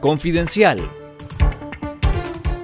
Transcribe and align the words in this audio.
Confidencial. 0.00 0.90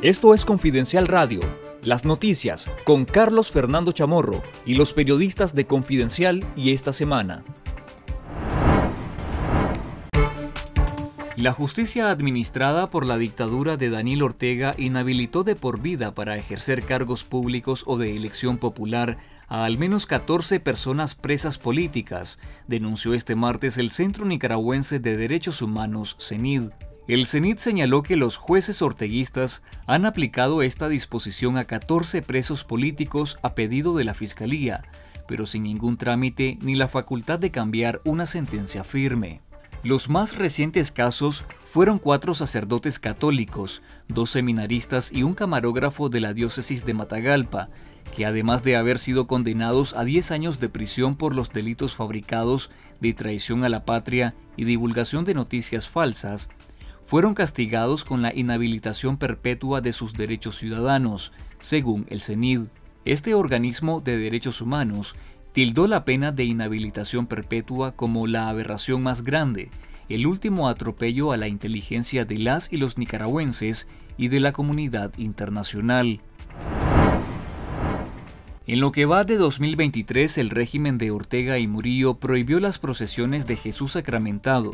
Esto 0.00 0.32
es 0.32 0.44
Confidencial 0.44 1.08
Radio, 1.08 1.40
las 1.82 2.04
noticias 2.04 2.70
con 2.84 3.04
Carlos 3.04 3.50
Fernando 3.50 3.90
Chamorro 3.90 4.42
y 4.64 4.74
los 4.74 4.92
periodistas 4.92 5.52
de 5.52 5.66
Confidencial 5.66 6.44
y 6.54 6.72
esta 6.72 6.92
semana. 6.92 7.42
La 11.36 11.52
justicia 11.52 12.10
administrada 12.10 12.90
por 12.90 13.04
la 13.04 13.18
dictadura 13.18 13.76
de 13.76 13.90
Daniel 13.90 14.22
Ortega 14.22 14.74
inhabilitó 14.78 15.42
de 15.42 15.56
por 15.56 15.82
vida 15.82 16.14
para 16.14 16.36
ejercer 16.36 16.84
cargos 16.84 17.24
públicos 17.24 17.82
o 17.86 17.98
de 17.98 18.16
elección 18.16 18.56
popular 18.56 19.18
a 19.48 19.64
al 19.64 19.78
menos 19.78 20.06
14 20.06 20.60
personas 20.60 21.16
presas 21.16 21.58
políticas, 21.58 22.38
denunció 22.68 23.14
este 23.14 23.34
martes 23.34 23.78
el 23.78 23.90
Centro 23.90 24.24
Nicaragüense 24.26 25.00
de 25.00 25.16
Derechos 25.16 25.60
Humanos, 25.60 26.16
CENID. 26.20 26.70
El 27.08 27.26
CENID 27.26 27.58
señaló 27.58 28.02
que 28.02 28.16
los 28.16 28.36
jueces 28.36 28.82
orteguistas 28.82 29.62
han 29.86 30.06
aplicado 30.06 30.62
esta 30.62 30.88
disposición 30.88 31.56
a 31.56 31.64
14 31.64 32.20
presos 32.20 32.64
políticos 32.64 33.38
a 33.42 33.54
pedido 33.54 33.96
de 33.96 34.02
la 34.02 34.12
Fiscalía, 34.12 34.82
pero 35.28 35.46
sin 35.46 35.62
ningún 35.62 35.98
trámite 35.98 36.58
ni 36.62 36.74
la 36.74 36.88
facultad 36.88 37.38
de 37.38 37.52
cambiar 37.52 38.00
una 38.04 38.26
sentencia 38.26 38.82
firme. 38.82 39.40
Los 39.84 40.08
más 40.08 40.36
recientes 40.36 40.90
casos 40.90 41.44
fueron 41.64 42.00
cuatro 42.00 42.34
sacerdotes 42.34 42.98
católicos, 42.98 43.82
dos 44.08 44.30
seminaristas 44.30 45.12
y 45.12 45.22
un 45.22 45.34
camarógrafo 45.34 46.08
de 46.08 46.18
la 46.18 46.34
diócesis 46.34 46.84
de 46.84 46.94
Matagalpa, 46.94 47.68
que 48.16 48.26
además 48.26 48.64
de 48.64 48.74
haber 48.74 48.98
sido 48.98 49.28
condenados 49.28 49.94
a 49.94 50.02
10 50.02 50.32
años 50.32 50.58
de 50.58 50.68
prisión 50.68 51.14
por 51.14 51.36
los 51.36 51.52
delitos 51.52 51.94
fabricados 51.94 52.72
de 53.00 53.14
traición 53.14 53.62
a 53.62 53.68
la 53.68 53.84
patria 53.84 54.34
y 54.56 54.64
divulgación 54.64 55.24
de 55.24 55.34
noticias 55.34 55.88
falsas, 55.88 56.48
fueron 57.06 57.34
castigados 57.34 58.04
con 58.04 58.20
la 58.20 58.34
inhabilitación 58.34 59.16
perpetua 59.16 59.80
de 59.80 59.92
sus 59.92 60.12
derechos 60.12 60.56
ciudadanos, 60.56 61.32
según 61.60 62.04
el 62.10 62.20
CENID. 62.20 62.62
Este 63.04 63.34
organismo 63.34 64.00
de 64.00 64.18
derechos 64.18 64.60
humanos 64.60 65.14
tildó 65.52 65.86
la 65.86 66.04
pena 66.04 66.32
de 66.32 66.44
inhabilitación 66.44 67.26
perpetua 67.26 67.92
como 67.92 68.26
la 68.26 68.48
aberración 68.48 69.04
más 69.04 69.22
grande, 69.22 69.70
el 70.08 70.26
último 70.26 70.68
atropello 70.68 71.30
a 71.30 71.36
la 71.36 71.46
inteligencia 71.46 72.24
de 72.24 72.38
las 72.38 72.72
y 72.72 72.76
los 72.76 72.98
nicaragüenses 72.98 73.86
y 74.18 74.28
de 74.28 74.40
la 74.40 74.52
comunidad 74.52 75.16
internacional. 75.16 76.20
En 78.68 78.80
lo 78.80 78.90
que 78.90 79.04
va 79.04 79.22
de 79.22 79.36
2023, 79.36 80.38
el 80.38 80.50
régimen 80.50 80.98
de 80.98 81.12
Ortega 81.12 81.60
y 81.60 81.68
Murillo 81.68 82.14
prohibió 82.14 82.58
las 82.58 82.80
procesiones 82.80 83.46
de 83.46 83.56
Jesús 83.56 83.92
sacramentado, 83.92 84.72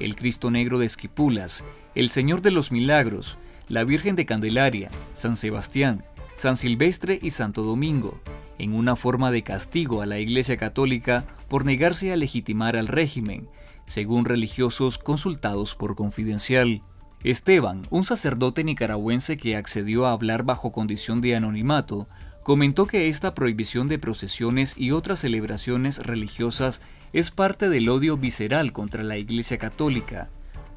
el 0.00 0.16
Cristo 0.16 0.50
Negro 0.50 0.78
de 0.78 0.86
Esquipulas, 0.86 1.62
el 1.94 2.08
Señor 2.08 2.40
de 2.40 2.50
los 2.50 2.72
Milagros, 2.72 3.36
la 3.68 3.84
Virgen 3.84 4.16
de 4.16 4.24
Candelaria, 4.24 4.90
San 5.12 5.36
Sebastián, 5.36 6.06
San 6.34 6.56
Silvestre 6.56 7.18
y 7.20 7.32
Santo 7.32 7.64
Domingo, 7.64 8.18
en 8.58 8.72
una 8.72 8.96
forma 8.96 9.30
de 9.30 9.42
castigo 9.42 10.00
a 10.00 10.06
la 10.06 10.18
Iglesia 10.18 10.56
Católica 10.56 11.26
por 11.50 11.66
negarse 11.66 12.14
a 12.14 12.16
legitimar 12.16 12.78
al 12.78 12.88
régimen, 12.88 13.50
según 13.84 14.24
religiosos 14.24 14.96
consultados 14.96 15.74
por 15.74 15.96
Confidencial. 15.96 16.80
Esteban, 17.22 17.82
un 17.90 18.04
sacerdote 18.04 18.64
nicaragüense 18.64 19.36
que 19.36 19.56
accedió 19.56 20.06
a 20.06 20.12
hablar 20.12 20.44
bajo 20.44 20.72
condición 20.72 21.20
de 21.20 21.36
anonimato, 21.36 22.08
comentó 22.44 22.86
que 22.86 23.08
esta 23.08 23.34
prohibición 23.34 23.88
de 23.88 23.98
procesiones 23.98 24.76
y 24.76 24.90
otras 24.92 25.20
celebraciones 25.20 25.98
religiosas 25.98 26.82
es 27.14 27.30
parte 27.30 27.70
del 27.70 27.88
odio 27.88 28.18
visceral 28.18 28.72
contra 28.72 29.02
la 29.02 29.16
Iglesia 29.16 29.56
Católica, 29.56 30.28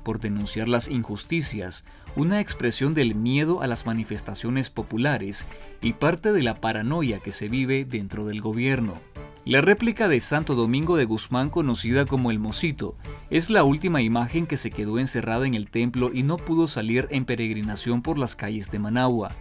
por 0.03 0.21
denunciar 0.21 0.69
las 0.69 0.87
injusticias, 0.87 1.83
una 2.15 2.39
expresión 2.39 2.93
del 2.93 3.15
miedo 3.15 3.61
a 3.61 3.67
las 3.67 3.85
manifestaciones 3.85 4.69
populares 4.69 5.45
y 5.81 5.91
parte 5.91 6.31
de 6.31 6.41
la 6.41 6.55
paranoia 6.55 7.19
que 7.19 7.33
se 7.33 7.49
vive 7.49 7.83
dentro 7.83 8.23
del 8.23 8.39
gobierno. 8.39 8.97
La 9.47 9.61
réplica 9.61 10.09
de 10.09 10.19
Santo 10.19 10.55
Domingo 10.55 10.97
de 10.97 11.05
Guzmán, 11.05 11.49
conocida 11.49 12.03
como 12.05 12.31
el 12.31 12.37
Mosito, 12.37 12.97
es 13.29 13.49
la 13.49 13.63
última 13.63 14.01
imagen 14.01 14.45
que 14.45 14.57
se 14.57 14.71
quedó 14.71 14.99
encerrada 14.99 15.47
en 15.47 15.53
el 15.53 15.69
templo 15.69 16.11
y 16.13 16.23
no 16.23 16.35
pudo 16.35 16.67
salir 16.67 17.07
en 17.11 17.23
peregrinación 17.23 18.01
por 18.01 18.17
las 18.17 18.35
calles 18.35 18.69
de 18.71 18.79
Managua, 18.79 19.31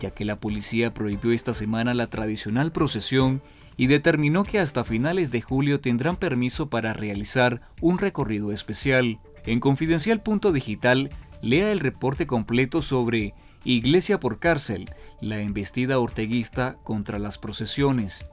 ya 0.00 0.10
que 0.10 0.24
la 0.24 0.36
policía 0.36 0.92
prohibió 0.92 1.30
esta 1.30 1.54
semana 1.54 1.94
la 1.94 2.08
tradicional 2.08 2.72
procesión 2.72 3.40
y 3.76 3.86
determinó 3.86 4.42
que 4.42 4.58
hasta 4.58 4.82
finales 4.82 5.30
de 5.30 5.42
julio 5.42 5.78
tendrán 5.78 6.16
permiso 6.16 6.68
para 6.68 6.92
realizar 6.92 7.60
un 7.80 7.98
recorrido 7.98 8.50
especial. 8.50 9.20
En 9.46 9.60
Confidencial.digital, 9.60 11.10
lea 11.40 11.70
el 11.70 11.78
reporte 11.78 12.26
completo 12.26 12.82
sobre 12.82 13.32
Iglesia 13.62 14.18
por 14.18 14.40
cárcel, 14.40 14.90
la 15.20 15.38
embestida 15.38 16.00
orteguista 16.00 16.78
contra 16.82 17.20
las 17.20 17.38
procesiones. 17.38 18.26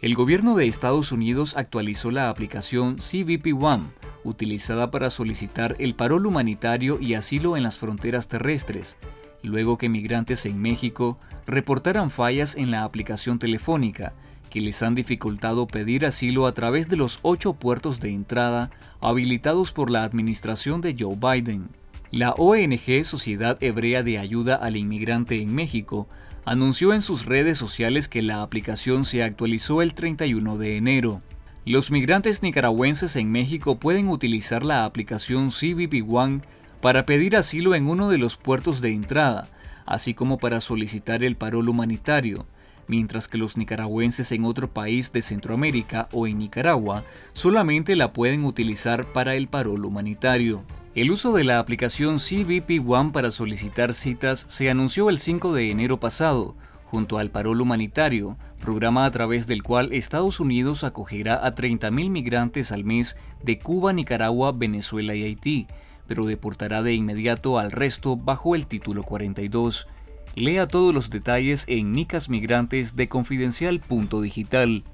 El 0.00 0.14
gobierno 0.14 0.54
de 0.54 0.68
Estados 0.68 1.10
Unidos 1.10 1.56
actualizó 1.56 2.12
la 2.12 2.30
aplicación 2.30 2.98
CBP 2.98 3.60
One, 3.60 3.82
utilizada 4.22 4.92
para 4.92 5.10
solicitar 5.10 5.74
el 5.80 5.96
parol 5.96 6.24
humanitario 6.26 7.00
y 7.00 7.14
asilo 7.14 7.56
en 7.56 7.64
las 7.64 7.78
fronteras 7.78 8.28
terrestres, 8.28 8.96
luego 9.42 9.76
que 9.76 9.88
migrantes 9.88 10.46
en 10.46 10.62
México 10.62 11.18
reportaran 11.46 12.10
fallas 12.12 12.54
en 12.54 12.70
la 12.70 12.84
aplicación 12.84 13.40
telefónica 13.40 14.12
que 14.50 14.60
les 14.60 14.84
han 14.84 14.94
dificultado 14.94 15.66
pedir 15.66 16.06
asilo 16.06 16.46
a 16.46 16.52
través 16.52 16.88
de 16.88 16.96
los 16.96 17.18
ocho 17.22 17.54
puertos 17.54 17.98
de 17.98 18.10
entrada 18.10 18.70
habilitados 19.00 19.72
por 19.72 19.90
la 19.90 20.04
administración 20.04 20.80
de 20.80 20.94
Joe 20.96 21.16
Biden. 21.16 21.70
La 22.10 22.30
ONG 22.32 23.04
Sociedad 23.04 23.62
Hebrea 23.62 24.02
de 24.02 24.18
Ayuda 24.18 24.54
al 24.54 24.78
Inmigrante 24.78 25.42
en 25.42 25.54
México 25.54 26.08
anunció 26.46 26.94
en 26.94 27.02
sus 27.02 27.26
redes 27.26 27.58
sociales 27.58 28.08
que 28.08 28.22
la 28.22 28.40
aplicación 28.40 29.04
se 29.04 29.22
actualizó 29.22 29.82
el 29.82 29.92
31 29.92 30.56
de 30.56 30.78
enero. 30.78 31.20
Los 31.66 31.90
migrantes 31.90 32.42
nicaragüenses 32.42 33.16
en 33.16 33.30
México 33.30 33.78
pueden 33.78 34.08
utilizar 34.08 34.64
la 34.64 34.86
aplicación 34.86 35.50
CBP 35.50 36.02
One 36.10 36.40
para 36.80 37.04
pedir 37.04 37.36
asilo 37.36 37.74
en 37.74 37.86
uno 37.86 38.08
de 38.08 38.16
los 38.16 38.38
puertos 38.38 38.80
de 38.80 38.90
entrada, 38.92 39.46
así 39.84 40.14
como 40.14 40.38
para 40.38 40.62
solicitar 40.62 41.22
el 41.22 41.36
parol 41.36 41.68
humanitario 41.68 42.46
mientras 42.88 43.28
que 43.28 43.36
los 43.36 43.58
nicaragüenses 43.58 44.32
en 44.32 44.46
otro 44.46 44.72
país 44.72 45.12
de 45.12 45.20
Centroamérica 45.20 46.08
o 46.10 46.26
en 46.26 46.38
Nicaragua 46.38 47.04
solamente 47.34 47.96
la 47.96 48.14
pueden 48.14 48.46
utilizar 48.46 49.12
para 49.12 49.34
el 49.34 49.46
parol 49.46 49.84
humanitario. 49.84 50.64
El 50.94 51.10
uso 51.10 51.32
de 51.32 51.44
la 51.44 51.58
aplicación 51.58 52.18
CBP 52.18 52.82
One 52.84 53.10
para 53.12 53.30
solicitar 53.30 53.94
citas 53.94 54.46
se 54.48 54.70
anunció 54.70 55.10
el 55.10 55.18
5 55.18 55.52
de 55.52 55.70
enero 55.70 56.00
pasado, 56.00 56.56
junto 56.86 57.18
al 57.18 57.30
parol 57.30 57.60
humanitario, 57.60 58.36
programa 58.60 59.04
a 59.04 59.10
través 59.10 59.46
del 59.46 59.62
cual 59.62 59.92
Estados 59.92 60.40
Unidos 60.40 60.84
acogerá 60.84 61.46
a 61.46 61.54
30.000 61.54 62.10
migrantes 62.10 62.72
al 62.72 62.84
mes 62.84 63.16
de 63.44 63.58
Cuba, 63.58 63.92
Nicaragua, 63.92 64.52
Venezuela 64.52 65.14
y 65.14 65.24
Haití, 65.24 65.66
pero 66.06 66.24
deportará 66.24 66.82
de 66.82 66.94
inmediato 66.94 67.58
al 67.58 67.70
resto 67.70 68.16
bajo 68.16 68.54
el 68.54 68.66
título 68.66 69.02
42. 69.02 69.86
Lea 70.34 70.66
todos 70.66 70.94
los 70.94 71.10
detalles 71.10 71.64
en 71.68 71.92
Nicas 71.92 72.28
Migrantes 72.30 72.96
de 72.96 73.08
Confidencial.digital. 73.08 74.84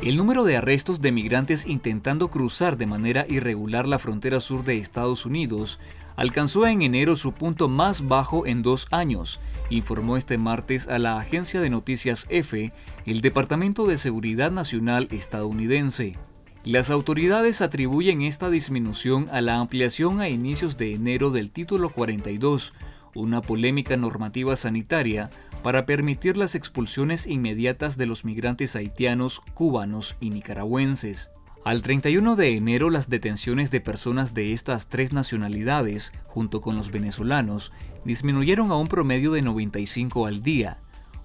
El 0.00 0.16
número 0.16 0.44
de 0.44 0.56
arrestos 0.56 1.00
de 1.00 1.10
migrantes 1.10 1.66
intentando 1.66 2.28
cruzar 2.28 2.76
de 2.76 2.86
manera 2.86 3.26
irregular 3.28 3.88
la 3.88 3.98
frontera 3.98 4.40
sur 4.40 4.64
de 4.64 4.78
Estados 4.78 5.26
Unidos 5.26 5.80
alcanzó 6.14 6.68
en 6.68 6.82
enero 6.82 7.16
su 7.16 7.32
punto 7.32 7.68
más 7.68 8.06
bajo 8.06 8.46
en 8.46 8.62
dos 8.62 8.86
años, 8.92 9.40
informó 9.70 10.16
este 10.16 10.38
martes 10.38 10.86
a 10.86 11.00
la 11.00 11.18
agencia 11.18 11.60
de 11.60 11.70
noticias 11.70 12.26
EFE 12.28 12.72
el 13.06 13.22
Departamento 13.22 13.86
de 13.86 13.98
Seguridad 13.98 14.52
Nacional 14.52 15.08
estadounidense. 15.10 16.16
Las 16.62 16.90
autoridades 16.90 17.60
atribuyen 17.60 18.22
esta 18.22 18.50
disminución 18.50 19.26
a 19.32 19.40
la 19.40 19.56
ampliación 19.56 20.20
a 20.20 20.28
inicios 20.28 20.76
de 20.76 20.94
enero 20.94 21.30
del 21.32 21.50
título 21.50 21.90
42, 21.90 22.72
una 23.14 23.42
polémica 23.42 23.96
normativa 23.96 24.54
sanitaria 24.54 25.30
para 25.62 25.86
permitir 25.86 26.36
las 26.36 26.54
expulsiones 26.54 27.26
inmediatas 27.26 27.96
de 27.96 28.06
los 28.06 28.24
migrantes 28.24 28.76
haitianos, 28.76 29.40
cubanos 29.54 30.16
y 30.20 30.30
nicaragüenses. 30.30 31.30
Al 31.64 31.82
31 31.82 32.36
de 32.36 32.56
enero 32.56 32.88
las 32.88 33.10
detenciones 33.10 33.70
de 33.70 33.80
personas 33.80 34.32
de 34.32 34.52
estas 34.52 34.88
tres 34.88 35.12
nacionalidades, 35.12 36.12
junto 36.24 36.60
con 36.60 36.76
los 36.76 36.90
venezolanos, 36.90 37.72
disminuyeron 38.04 38.70
a 38.70 38.76
un 38.76 38.88
promedio 38.88 39.32
de 39.32 39.42
95 39.42 40.26
al 40.26 40.42
día, 40.42 40.78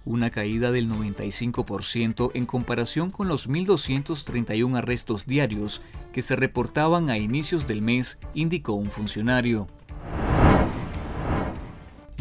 una 0.05 0.31
caída 0.31 0.71
del 0.71 0.89
95% 0.89 2.31
en 2.33 2.45
comparación 2.45 3.09
con 3.09 3.27
los 3.27 3.49
1.231 3.49 4.77
arrestos 4.77 5.25
diarios 5.25 5.81
que 6.11 6.21
se 6.21 6.35
reportaban 6.35 7.09
a 7.09 7.17
inicios 7.17 7.67
del 7.67 7.81
mes, 7.81 8.19
indicó 8.33 8.73
un 8.73 8.87
funcionario. 8.87 9.67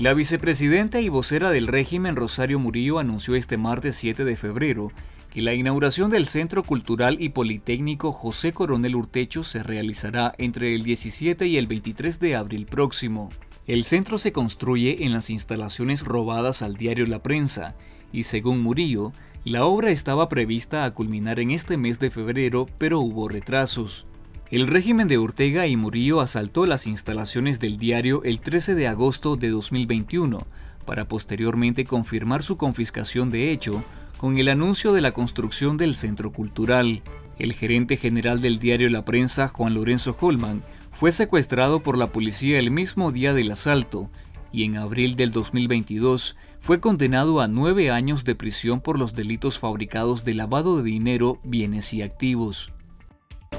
La 0.03 0.15
vicepresidenta 0.15 1.01
y 1.01 1.09
vocera 1.09 1.51
del 1.51 1.69
régimen 1.69 2.17
Rosario 2.17 2.59
Murillo 2.59 2.99
anunció 2.99 3.37
este 3.37 3.57
martes 3.57 3.95
7 3.95 4.25
de 4.25 4.35
febrero 4.35 4.91
que 5.33 5.43
la 5.43 5.55
inauguración 5.55 6.11
del 6.11 6.27
Centro 6.27 6.65
Cultural 6.65 7.19
y 7.21 7.29
Politécnico 7.29 8.11
José 8.11 8.53
Coronel 8.53 8.97
Urtecho 8.97 9.45
se 9.45 9.63
realizará 9.63 10.35
entre 10.39 10.75
el 10.75 10.83
17 10.83 11.47
y 11.47 11.57
el 11.57 11.69
23 11.69 12.19
de 12.19 12.35
abril 12.35 12.67
próximo. 12.67 13.29
El 13.69 13.85
centro 13.85 14.19
se 14.19 14.33
construye 14.33 15.05
en 15.05 15.13
las 15.13 15.31
instalaciones 15.31 16.05
robadas 16.05 16.63
al 16.63 16.75
diario 16.75 17.07
La 17.07 17.23
Prensa 17.23 17.77
y 18.13 18.25
según 18.25 18.61
Murillo, 18.61 19.13
la 19.45 19.67
obra 19.67 19.93
estaba 19.93 20.29
prevista 20.29 20.85
a 20.85 20.91
culminar 20.91 21.39
en 21.39 21.53
este 21.53 21.77
mes 21.77 22.01
de 22.01 22.11
febrero, 22.11 22.67
pero 22.77 22.99
hubo 22.99 23.29
retrasos. 23.29 24.09
El 24.53 24.67
régimen 24.67 25.09
de 25.09 25.17
Ortega 25.17 25.67
y 25.67 25.79
Murillo 25.79 26.21
asaltó 26.21 26.67
las 26.67 26.87
instalaciones 26.87 27.59
del 27.59 27.79
diario 27.79 28.23
el 28.23 28.43
13 28.43 28.75
de 28.75 28.87
agosto 28.87 29.37
de 29.37 29.49
2021 29.49 30.47
para 30.85 31.09
posteriormente 31.09 31.87
confirmar 31.87 32.43
su 32.43 32.59
confiscación 32.59 33.31
de 33.31 33.51
hecho 33.51 33.83
con 34.19 34.37
el 34.37 34.51
anuncio 34.51 34.93
de 34.93 35.01
la 35.01 35.13
construcción 35.13 35.79
del 35.79 35.97
centro 35.97 36.35
cultural. 36.35 37.01
El 37.39 37.55
gerente 37.55 37.97
general 37.97 38.43
del 38.43 38.59
diario 38.59 38.91
La 38.91 39.07
Prensa, 39.07 39.49
Juan 39.49 39.73
Lorenzo 39.73 40.15
Holman, 40.21 40.63
fue 40.91 41.13
secuestrado 41.13 41.83
por 41.83 41.97
la 41.97 42.09
policía 42.09 42.59
el 42.59 42.71
mismo 42.71 43.11
día 43.11 43.33
del 43.33 43.53
asalto 43.53 44.11
y 44.53 44.65
en 44.65 44.77
abril 44.77 45.17
del 45.17 45.31
2022 45.31 46.37
fue 46.61 46.79
condenado 46.79 47.41
a 47.41 47.49
nueve 47.49 47.91
años 47.91 48.27
de 48.27 48.35
prisión 48.35 48.83
por 48.83 48.99
los 48.99 49.15
delitos 49.15 49.59
fabricados 49.59 50.25
de 50.25 50.35
lavado 50.35 50.77
de 50.77 50.83
dinero, 50.83 51.41
bienes 51.43 51.95
y 51.95 52.03
activos. 52.03 52.71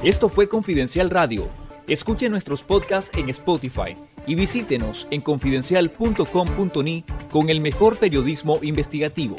Esto 0.04 0.28
fue 0.28 0.50
Confidencial 0.50 1.10
Radio. 1.10 1.48
Escuche 1.88 2.28
nuestros 2.28 2.62
podcasts 2.62 3.18
en 3.18 3.30
Spotify 3.30 3.96
y 4.28 4.36
visítenos 4.36 5.08
en 5.12 5.22
confidencial.com.ni 5.22 7.06
con 7.32 7.50
el 7.50 7.62
mejor 7.62 7.96
periodismo 7.96 8.60
investigativo. 8.62 9.38